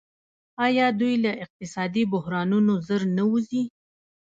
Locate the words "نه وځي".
3.17-3.63